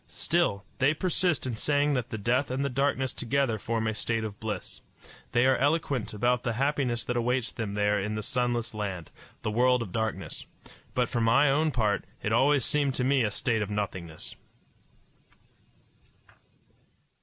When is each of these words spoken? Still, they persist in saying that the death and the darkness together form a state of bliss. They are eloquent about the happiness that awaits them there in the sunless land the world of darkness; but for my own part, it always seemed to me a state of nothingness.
Still, 0.07 0.65
they 0.79 0.95
persist 0.95 1.45
in 1.45 1.55
saying 1.55 1.93
that 1.93 2.09
the 2.09 2.17
death 2.17 2.49
and 2.49 2.65
the 2.65 2.69
darkness 2.71 3.13
together 3.13 3.59
form 3.59 3.85
a 3.85 3.93
state 3.93 4.23
of 4.23 4.39
bliss. 4.39 4.81
They 5.31 5.45
are 5.45 5.55
eloquent 5.55 6.11
about 6.11 6.41
the 6.41 6.53
happiness 6.53 7.03
that 7.03 7.15
awaits 7.15 7.51
them 7.51 7.75
there 7.75 7.99
in 7.99 8.15
the 8.15 8.23
sunless 8.23 8.73
land 8.73 9.11
the 9.43 9.51
world 9.51 9.83
of 9.83 9.91
darkness; 9.91 10.43
but 10.95 11.07
for 11.07 11.21
my 11.21 11.51
own 11.51 11.69
part, 11.69 12.03
it 12.23 12.33
always 12.33 12.65
seemed 12.65 12.95
to 12.95 13.03
me 13.03 13.23
a 13.23 13.29
state 13.29 13.61
of 13.61 13.69
nothingness. 13.69 14.35